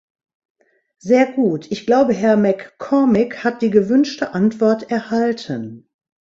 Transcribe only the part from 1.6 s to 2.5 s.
ich glaube, Herr